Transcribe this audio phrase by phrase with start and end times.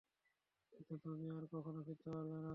[0.73, 2.49] কিন্তু তুমি আর কখনো ফিরতে পারবে না!